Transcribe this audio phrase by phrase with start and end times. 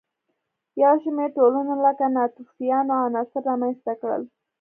[0.83, 4.23] یو شمېر ټولنو لکه ناتوفیانو عناصر رامنځته کړل.